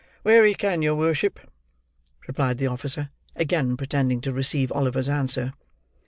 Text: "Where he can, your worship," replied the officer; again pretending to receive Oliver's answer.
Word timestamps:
"Where 0.23 0.43
he 0.45 0.55
can, 0.55 0.81
your 0.81 0.95
worship," 0.95 1.39
replied 2.25 2.57
the 2.57 2.65
officer; 2.65 3.11
again 3.35 3.77
pretending 3.77 4.19
to 4.21 4.33
receive 4.33 4.71
Oliver's 4.71 5.07
answer. 5.07 5.53